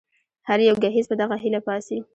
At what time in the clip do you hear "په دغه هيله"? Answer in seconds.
1.09-1.59